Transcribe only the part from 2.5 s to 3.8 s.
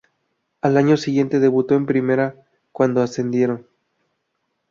cuando ascendieron.